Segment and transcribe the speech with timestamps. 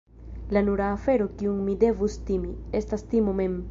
[0.57, 3.59] La nura afero kiun ni devus timi, estas timo mem!